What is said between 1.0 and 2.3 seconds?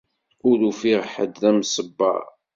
ḥedd d amṣebber.